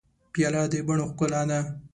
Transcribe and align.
پیاله 0.33 0.61
د 0.71 0.73
بڼو 0.87 1.05
ښکلا 1.11 1.41
ده. 1.49 1.59